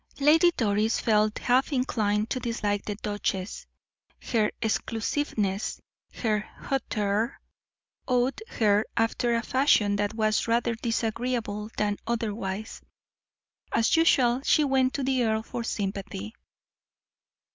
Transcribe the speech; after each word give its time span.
Lady 0.19 0.49
Doris 0.57 0.99
felt 0.99 1.37
half 1.37 1.71
inclined 1.71 2.27
to 2.31 2.39
dislike 2.39 2.85
the 2.85 2.95
duchess; 2.95 3.67
her 4.23 4.49
exclusiveness, 4.59 5.79
her 6.11 6.39
hauteur, 6.39 7.39
awed 8.07 8.41
her 8.47 8.83
after 8.97 9.35
a 9.35 9.43
fashion 9.43 9.97
that 9.97 10.15
was 10.15 10.47
rather 10.47 10.73
disagreeable 10.73 11.69
than 11.77 11.97
otherwise. 12.07 12.81
As 13.71 13.95
usual, 13.95 14.41
she 14.43 14.63
went 14.63 14.95
to 14.95 15.03
the 15.03 15.21
earl 15.23 15.43
for 15.43 15.63
sympathy. 15.63 16.33